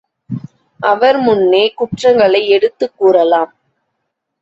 அவர் 0.79 1.17
முன்னே 1.17 1.73
குற்றங்களை 1.73 2.49
எடுத்துக் 2.49 2.93
கூறலாம். 2.97 3.55